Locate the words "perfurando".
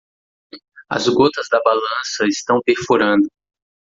2.65-3.27